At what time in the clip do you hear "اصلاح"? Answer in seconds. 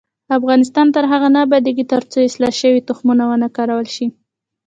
2.29-2.53